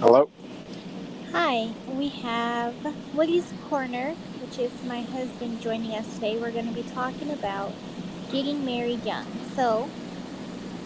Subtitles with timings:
[0.00, 0.30] Hello.
[1.32, 2.74] Hi, we have
[3.14, 6.38] Woody's Corner, which is my husband joining us today.
[6.38, 7.72] We're going to be talking about
[8.30, 9.26] getting married young.
[9.56, 9.84] So,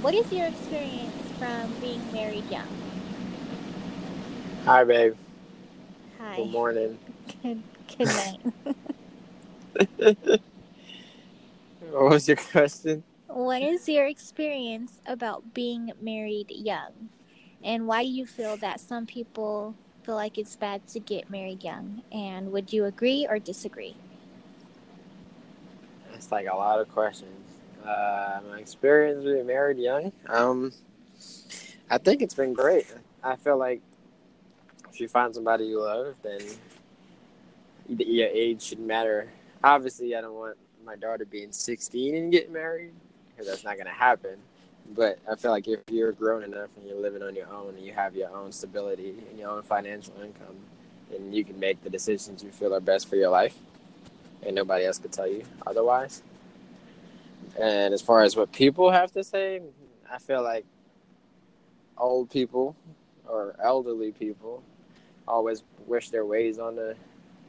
[0.00, 2.66] what is your experience from being married young?
[4.64, 5.14] Hi, babe.
[6.18, 6.36] Hi.
[6.36, 6.98] Good morning.
[7.42, 7.62] Good,
[7.96, 8.40] good night.
[11.92, 13.04] What was your question?
[13.28, 17.10] what is your experience about being married young?
[17.62, 21.64] And why do you feel that some people feel like it's bad to get married
[21.64, 22.02] young?
[22.12, 23.96] And would you agree or disagree?
[26.14, 27.32] It's like a lot of questions.
[27.84, 30.12] Uh, my experience being married young.
[30.28, 30.72] Um,
[31.90, 32.86] I think it's been great.
[33.22, 33.80] I feel like
[34.92, 36.40] if you find somebody you love, then
[37.88, 39.30] your age shouldn't matter.
[39.62, 42.92] Obviously, I don't want my daughter being 16 and getting married
[43.30, 44.38] because that's not going to happen.
[44.94, 47.84] But I feel like if you're grown enough and you're living on your own and
[47.84, 50.56] you have your own stability and your own financial income,
[51.10, 53.56] then you can make the decisions you feel are best for your life.
[54.44, 56.22] And nobody else could tell you otherwise.
[57.60, 59.60] And as far as what people have to say,
[60.10, 60.64] I feel like
[61.98, 62.76] old people
[63.26, 64.62] or elderly people
[65.26, 66.96] always wish their ways on the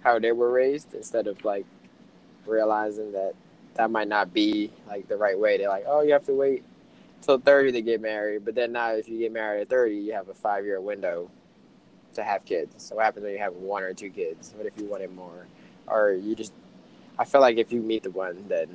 [0.04, 1.66] how they were raised instead of like
[2.46, 3.34] realizing that
[3.76, 5.58] that might not be like the right way.
[5.58, 6.64] They're like, oh, you have to wait
[7.22, 8.46] till 30 to get married.
[8.46, 11.30] But then now, if you get married at 30, you have a five year window
[12.14, 12.84] to have kids.
[12.84, 14.54] So what happens when you have one or two kids?
[14.56, 15.48] What if you wanted more?
[15.88, 16.54] Or you just,
[17.18, 18.68] I feel like if you meet the one, then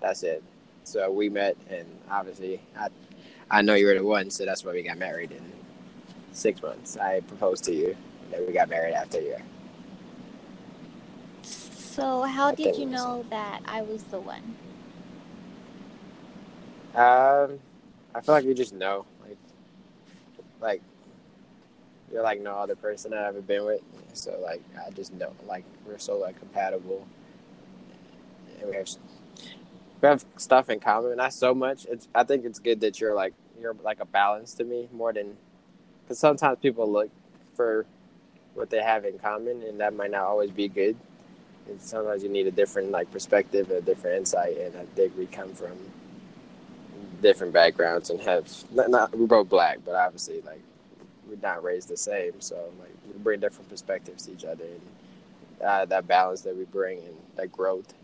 [0.00, 0.42] that's it.
[0.84, 2.88] So we met, and obviously, I,
[3.50, 5.42] I know you were the one, so that's why we got married in
[6.32, 6.96] six months.
[6.96, 9.42] I proposed to you, and then we got married after a year.
[11.42, 14.56] So, how I did you know that I was the one?
[16.94, 17.58] Um,
[18.14, 19.38] I feel like you just know, like,
[20.60, 20.82] like
[22.12, 23.80] you're like no other person I've ever been with.
[24.12, 27.06] So like I just know, like we're so like compatible,
[28.60, 28.88] and we have
[30.00, 31.16] we have stuff in common.
[31.16, 31.86] Not so much.
[31.86, 35.12] It's I think it's good that you're like you're like a balance to me more
[35.12, 35.36] than
[36.02, 37.10] because sometimes people look
[37.54, 37.86] for
[38.54, 40.96] what they have in common, and that might not always be good.
[41.68, 45.26] And sometimes you need a different like perspective, a different insight, and I think we
[45.26, 45.76] come from
[47.24, 50.60] different backgrounds and have not, not we're both black, but obviously like
[51.28, 52.40] we're not raised the same.
[52.40, 54.80] So like we bring different perspectives to each other, and
[55.66, 57.94] uh, that balance that we bring and that growth,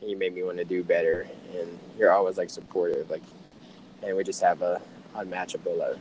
[0.00, 1.28] and you made me want to do better.
[1.54, 3.22] And you're always like supportive, like,
[4.02, 4.80] and we just have a
[5.14, 5.98] unmatchable love.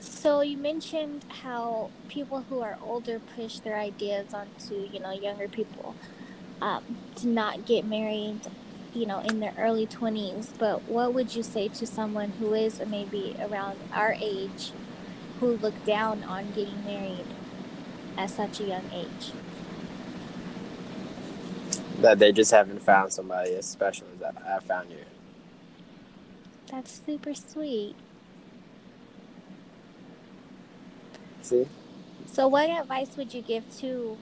[0.00, 5.48] So, you mentioned how people who are older push their ideas onto, you know, younger
[5.48, 5.94] people
[6.60, 6.82] um,
[7.16, 8.40] to not get married,
[8.94, 10.50] you know, in their early 20s.
[10.58, 14.72] But what would you say to someone who is maybe around our age
[15.40, 17.26] who look down on getting married
[18.16, 19.32] at such a young age?
[22.00, 24.98] That they just haven't found somebody as special as I, I found you.
[26.70, 27.94] That's super sweet.
[31.42, 31.66] See,
[32.26, 34.16] So, what advice would you give to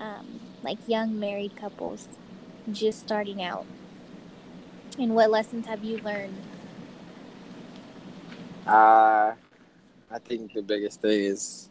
[0.00, 2.08] um, like young married couples
[2.72, 3.66] just starting out?
[4.98, 6.36] And what lessons have you learned?
[8.66, 9.34] uh,
[10.10, 11.70] I think the biggest thing is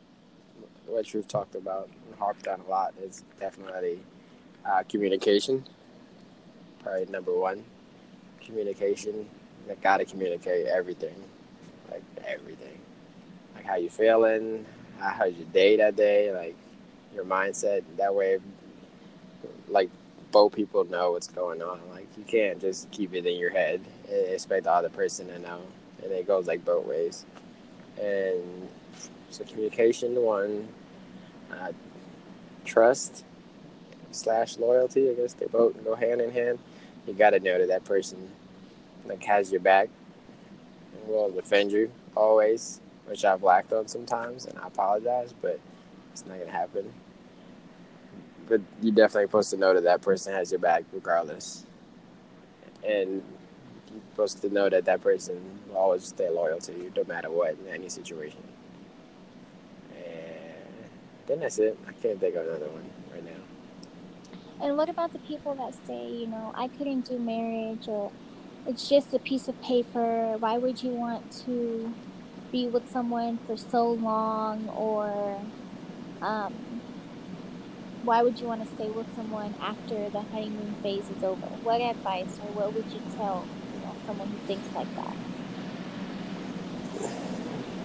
[0.87, 3.99] what you've talked about and harped on a lot is definitely
[4.65, 5.65] uh, communication.
[6.83, 7.63] Probably number one.
[8.43, 9.29] Communication.
[9.67, 11.15] You gotta communicate everything,
[11.91, 12.79] like everything,
[13.55, 14.65] like how you feeling,
[14.99, 16.55] how, how's your day that day, like
[17.13, 17.83] your mindset.
[17.97, 18.39] That way,
[19.67, 19.89] like
[20.31, 21.79] both people know what's going on.
[21.91, 25.39] Like you can't just keep it in your head and expect the other person to
[25.39, 25.61] know,
[26.03, 27.25] and it goes like both ways.
[28.01, 28.69] And
[29.29, 30.67] so communication one,
[31.51, 31.71] uh,
[32.65, 33.25] trust
[34.11, 35.09] slash loyalty.
[35.09, 36.59] I guess they both go hand in hand.
[37.07, 38.29] You got to know that that person
[39.05, 39.89] like has your back
[40.93, 45.59] and will defend you always, which I've lacked on sometimes, and I apologize, but
[46.11, 46.91] it's not gonna happen.
[48.47, 51.65] But you're definitely supposed to know that that person has your back regardless,
[52.85, 53.23] and
[53.91, 57.29] you're supposed to know that that person will always stay loyal to you no matter
[57.29, 58.41] what in any situation.
[59.95, 60.89] And
[61.27, 61.77] then that's it.
[61.87, 63.31] I can't think of another one right now.
[64.61, 68.11] And what about the people that say, you know, I couldn't do marriage or
[68.67, 70.35] it's just a piece of paper?
[70.39, 71.93] Why would you want to
[72.51, 74.69] be with someone for so long?
[74.69, 75.41] Or
[76.21, 76.80] um,
[78.03, 81.45] why would you want to stay with someone after the honeymoon phase is over?
[81.63, 85.15] What advice or what would you tell, you know, someone who thinks like that?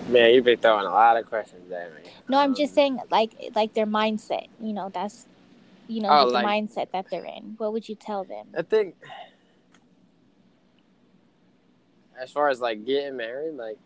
[0.08, 2.10] Man, you've been throwing a lot of questions at me.
[2.28, 4.46] No, I'm just Um, saying like like their mindset.
[4.60, 5.26] You know, that's
[5.88, 7.54] you know Oh, like- the mindset that they're in.
[7.58, 8.46] What would you tell them?
[8.56, 8.94] I think
[12.18, 13.78] as far as like getting married, like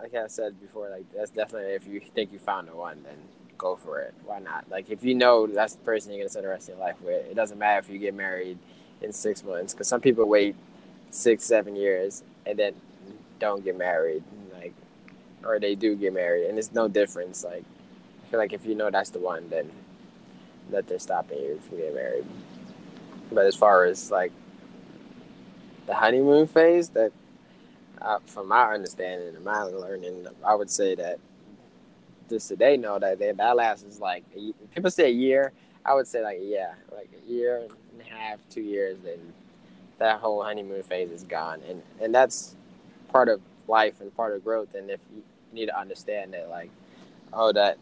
[0.00, 3.16] like I said before, like that's definitely if you think you found the one, then
[3.60, 4.14] go for it.
[4.24, 4.64] Why not?
[4.70, 7.00] Like if you know that's the person you're gonna spend the rest of your life
[7.02, 8.58] with, it doesn't matter if you get married
[9.02, 10.56] in six months, because some people wait
[11.10, 12.74] six, seven years and then
[13.38, 14.22] don't get married,
[14.54, 14.74] like
[15.44, 17.44] or they do get married, and it's no difference.
[17.44, 17.64] Like
[18.24, 19.70] I feel like if you know that's the one, then
[20.70, 22.24] nothing stopping you from getting married.
[23.30, 24.32] But as far as like
[25.86, 27.12] the honeymoon phase, that
[28.00, 31.18] uh, from my understanding and my learning, I would say that
[32.30, 34.24] just today know that they, that lasts is like
[34.74, 35.52] people say a year.
[35.84, 39.32] I would say like yeah, like a year and a half, two years, and
[39.98, 42.56] that whole honeymoon phase is gone, and and that's
[43.08, 44.74] part of life and part of growth.
[44.74, 45.22] And if you
[45.52, 46.70] need to understand that, like,
[47.32, 47.78] oh, that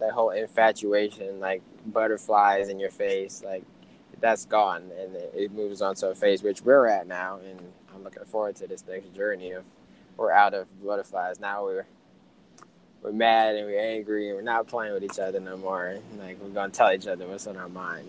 [0.00, 3.64] that whole infatuation, like butterflies in your face, like
[4.20, 7.60] that's gone, and it, it moves on to a phase which we're at now, and
[7.94, 9.64] I'm looking forward to this next journey of
[10.16, 11.64] we're out of butterflies now.
[11.64, 11.86] We're
[13.02, 15.98] we're mad and we're angry and we're not playing with each other no more.
[16.18, 18.08] Like we're gonna tell each other what's on our mind.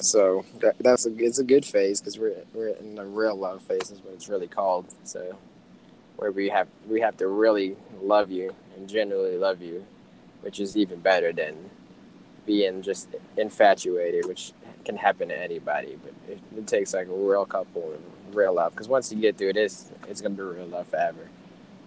[0.00, 3.62] So that, that's a it's a good phase because we're we're in the real love
[3.62, 4.86] phase is what it's really called.
[5.04, 5.38] So
[6.16, 9.84] where we have we have to really love you and genuinely love you,
[10.40, 11.70] which is even better than
[12.46, 14.52] being just infatuated, which
[14.84, 15.98] can happen to anybody.
[16.02, 19.38] But it, it takes like a real couple and real love because once you get
[19.38, 21.28] through this, it's gonna be real love forever.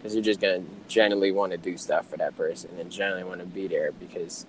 [0.06, 3.40] Because you're just gonna genuinely want to do stuff for that person and genuinely want
[3.40, 4.46] to be there because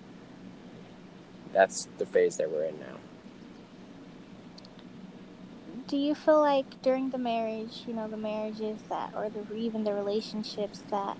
[1.51, 2.99] that's the phase that we're in now.
[5.89, 9.85] Do you feel like during the marriage, you know, the marriages that, or the even
[9.85, 11.17] the relationships that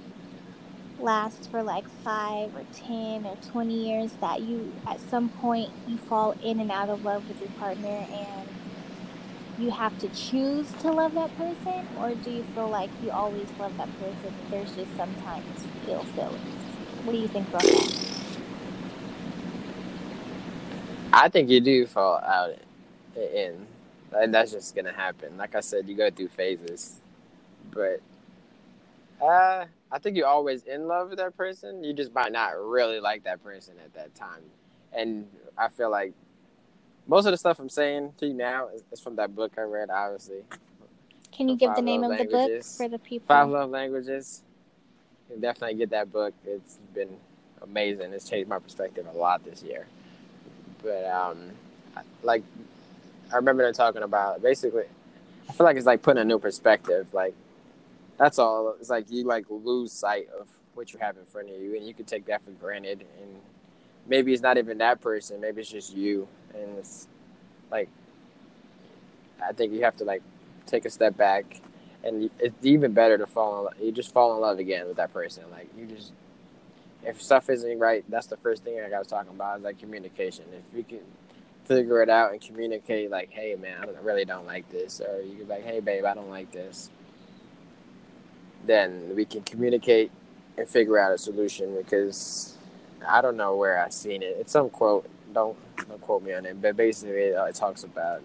[1.01, 5.97] last for like five or ten or twenty years, that you at some point you
[5.97, 8.46] fall in and out of love with your partner, and
[9.59, 13.49] you have to choose to love that person, or do you feel like you always
[13.59, 14.33] love that person?
[14.51, 16.39] There's just sometimes ill feelings.
[17.05, 18.07] What do you think about that?
[21.13, 22.57] I think you do fall out
[23.17, 23.67] in,
[24.13, 25.39] and that's just gonna happen.
[25.39, 26.97] Like I said, you go through phases,
[27.71, 28.01] but
[29.23, 31.83] uh, I think you're always in love with that person.
[31.83, 34.43] You just might not really like that person at that time,
[34.93, 35.27] and
[35.57, 36.13] I feel like
[37.07, 39.63] most of the stuff I'm saying to you now is, is from that book I
[39.63, 39.91] read.
[39.91, 40.43] Obviously,
[41.33, 43.27] Can you give the name of love the book for the people?
[43.27, 44.43] Five Love Languages.
[45.29, 46.35] You can definitely get that book.
[46.45, 47.17] It's been
[47.63, 48.13] amazing.
[48.13, 49.87] It's changed my perspective a lot this year.
[50.83, 51.51] But um,
[52.23, 52.43] like
[53.33, 54.85] I remember them talking about basically.
[55.49, 57.13] I feel like it's like putting a new perspective.
[57.13, 57.35] Like
[58.19, 58.75] that's all.
[58.81, 61.87] It's like you like lose sight of what you have in front of you, and
[61.87, 63.05] you can take that for granted.
[63.21, 63.37] And
[64.09, 65.41] maybe it's not even that person.
[65.41, 67.09] Maybe it's just you, and it's
[67.71, 67.89] like
[69.43, 70.23] I think you have to like
[70.67, 71.61] take a step back
[72.07, 73.75] and it's even better to fall in love.
[73.81, 75.45] You just fall in love again with that person.
[75.51, 76.13] Like you just,
[77.03, 80.45] if stuff isn't right, that's the first thing I was talking about is like communication.
[80.53, 81.01] If you can
[81.65, 85.37] figure it out and communicate, like, hey man, I really don't like this, or you
[85.37, 86.91] can be like, hey babe, I don't like this.
[88.65, 90.11] Then we can communicate
[90.57, 92.56] and figure out a solution because
[93.09, 94.37] I don't know where I've seen it.
[94.39, 95.09] It's some quote.
[95.33, 95.57] Don't
[95.89, 98.23] don't quote me on it, but basically uh, it talks about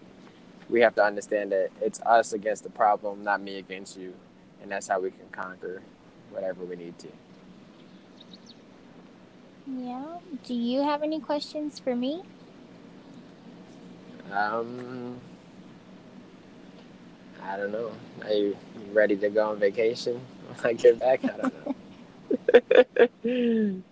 [0.70, 4.14] we have to understand that it's us against the problem, not me against you,
[4.62, 5.82] and that's how we can conquer
[6.30, 7.08] whatever we need to.
[9.68, 10.18] Yeah.
[10.46, 12.24] Do you have any questions for me?
[14.32, 15.20] Um,
[17.44, 17.92] I don't know.
[18.24, 18.58] Are you
[18.94, 20.22] ready to go on vacation
[20.56, 21.24] when I get back?
[21.26, 21.54] I don't
[23.24, 23.84] know.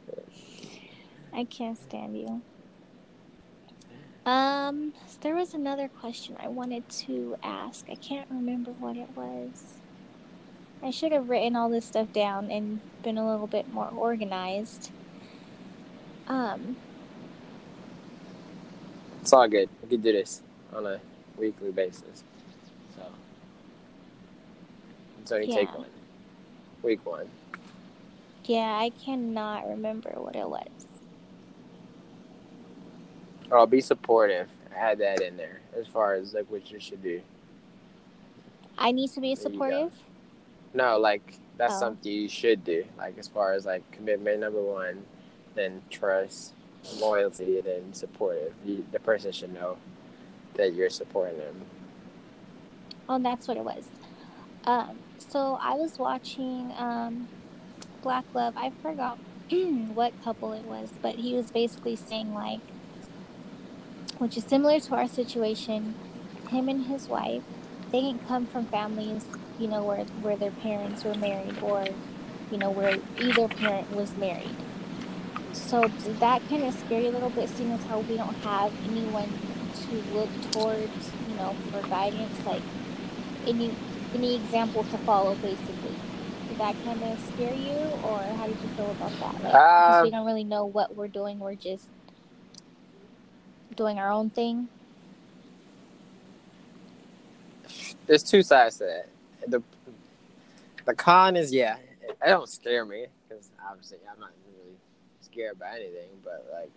[1.33, 2.41] I can't stand you.
[4.25, 7.87] Um, there was another question I wanted to ask.
[7.91, 9.75] I can't remember what it was.
[10.83, 14.91] I should have written all this stuff down and been a little bit more organized.
[16.27, 16.77] Um,
[19.21, 19.69] it's all good.
[19.83, 20.41] We can do this
[20.73, 20.99] on a
[21.37, 22.23] weekly basis.
[22.95, 23.03] So,
[25.25, 25.87] so you take one.
[26.83, 27.27] Week one.
[28.45, 30.88] yeah, I cannot remember what it was.
[33.51, 34.47] Oh, be supportive.
[34.75, 37.21] Add that in there as far as like what you should do.
[38.77, 39.91] I need to be There supportive.
[40.73, 41.79] No, like that's Oh.
[41.79, 42.85] something you should do.
[42.97, 45.03] Like as far as like commitment number one,
[45.55, 46.53] then trust,
[46.99, 48.53] loyalty, and then supportive.
[48.63, 49.77] You, the person should know
[50.53, 51.61] that you're supporting them.
[53.09, 53.85] Oh, that's what it was.
[54.65, 57.27] Um, so I was watching um,
[58.03, 58.53] Black Love.
[58.55, 59.17] I forgot
[59.49, 62.59] what couple it was, but he was basically saying like,
[64.19, 65.95] which is similar to our situation.
[66.49, 67.43] Him and his wife,
[67.91, 69.25] they didn't come from families,
[69.59, 71.85] you know, where where their parents were married or,
[72.51, 74.55] you know, where either parent was married.
[75.53, 75.87] So
[76.19, 79.29] that kind of scare you a little bit, seeing as how we don't have anyone
[79.87, 82.61] to look towards, you know, for guidance, like
[83.47, 83.73] any
[84.15, 85.95] any example to follow, basically.
[86.47, 89.43] Did that kind of scare you, or how did you feel about that?
[89.43, 91.39] Like, we Um, don't really know what we're doing.
[91.39, 91.85] We're just
[93.79, 94.67] doing our own thing.
[98.09, 99.07] there's two sides to that.
[99.49, 99.61] The
[100.85, 104.75] the con is yeah, it, it don't scare me because obviously I'm not really
[105.21, 106.09] scared by anything.
[106.23, 106.71] But like,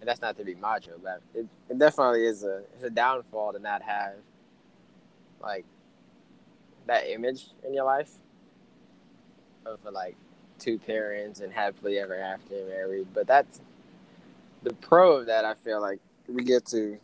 [0.00, 3.54] and that's not to be macho, but it, it definitely is a it's a downfall
[3.54, 4.12] to not have
[5.40, 5.64] like
[6.86, 8.12] that image in your life
[9.64, 10.16] of like
[10.58, 13.06] two parents and happily ever after married.
[13.14, 13.62] But that's
[14.62, 15.46] the pro of that.
[15.46, 16.00] I feel like
[16.32, 16.98] we get to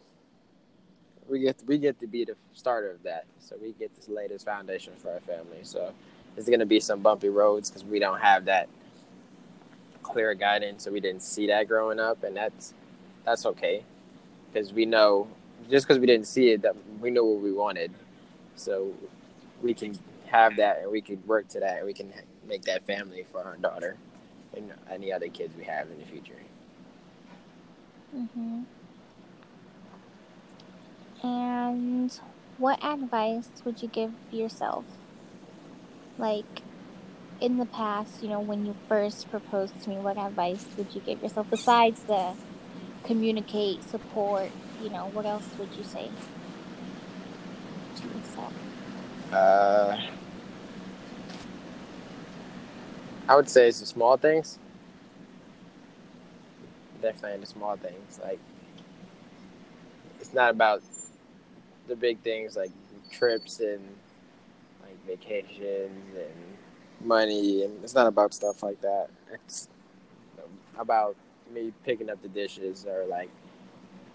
[1.28, 3.26] we get we get to be the starter of that.
[3.40, 5.60] So we get to this foundation for our family.
[5.62, 5.92] So
[6.36, 8.68] it's going to be some bumpy roads because we don't have that
[10.02, 10.84] clear guidance.
[10.84, 12.74] So we didn't see that growing up, and that's
[13.24, 13.84] that's okay
[14.52, 15.28] because we know
[15.70, 17.92] just because we didn't see it that we know what we wanted.
[18.56, 18.92] So
[19.62, 22.12] we can have that, and we can work to that, and we can
[22.48, 23.96] make that family for our daughter
[24.56, 26.38] and any other kids we have in the future.
[28.12, 28.62] hmm
[31.26, 32.12] And
[32.56, 34.84] what advice would you give yourself?
[36.18, 36.62] Like
[37.40, 41.00] in the past, you know, when you first proposed to me, what advice would you
[41.00, 42.34] give yourself besides the
[43.02, 44.50] communicate, support?
[44.80, 46.10] You know, what else would you say
[47.96, 48.52] to yourself?
[49.32, 50.00] Uh,
[53.28, 54.60] I would say it's the small things.
[57.02, 58.20] Definitely the small things.
[58.22, 58.38] Like,
[60.20, 60.82] it's not about
[61.88, 62.70] the big things like
[63.10, 63.82] trips and
[64.82, 69.08] like vacations and money, and it's not about stuff like that.
[69.32, 69.68] It's
[70.78, 71.16] about
[71.52, 73.30] me picking up the dishes or like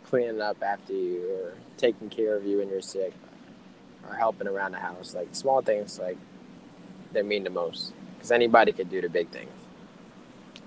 [0.05, 3.13] cleaning up after you or taking care of you when you're sick
[4.07, 5.15] or helping around the house.
[5.15, 6.17] Like small things, like
[7.13, 7.93] that mean the most.
[8.15, 9.51] Because anybody could do the big things,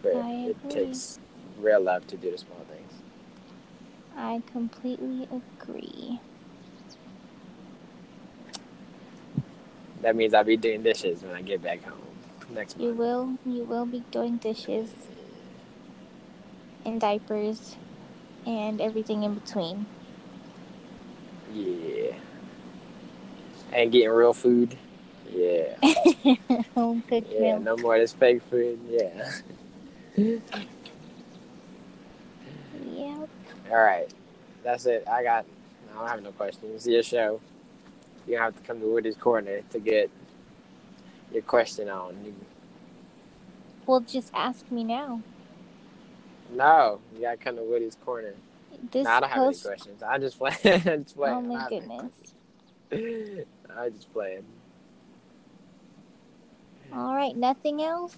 [0.02, 1.18] but it takes
[1.58, 2.92] real love to do the small things.
[4.16, 6.20] I completely agree.
[10.04, 11.96] That means I'll be doing dishes when I get back home
[12.52, 12.98] next You month.
[12.98, 14.90] will you will be doing dishes
[16.84, 17.76] and diapers
[18.46, 19.86] and everything in between.
[21.54, 22.12] Yeah.
[23.72, 24.76] And getting real food.
[25.32, 25.76] Yeah.
[26.74, 27.56] Home cooked Yeah.
[27.56, 28.78] No more of this fake food.
[28.86, 29.30] Yeah.
[32.94, 33.28] Yep.
[33.70, 34.08] All right.
[34.62, 35.08] That's it.
[35.08, 35.46] I got.
[35.90, 36.74] I don't have no questions.
[36.74, 37.40] It's your show.
[38.26, 40.10] You have to come to Woody's Corner to get
[41.32, 42.34] your question on.
[43.86, 45.20] Well, just ask me now.
[46.50, 48.34] no, you gotta come to Woody's Corner.
[48.90, 50.02] This Nah, I don't have any questions.
[50.02, 50.56] I just play.
[50.64, 51.30] I just play.
[51.30, 52.12] Oh my goodness.
[53.76, 54.44] I just playing.
[56.92, 57.36] All right.
[57.36, 58.16] Nothing else.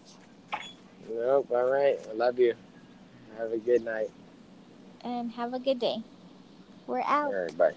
[1.08, 1.48] Nope.
[1.50, 1.98] All right.
[2.10, 2.54] I love you.
[3.38, 4.10] Have a good night.
[5.02, 6.02] And have a good day.
[6.86, 7.26] We're out.
[7.26, 7.58] All right.
[7.58, 7.72] Bye.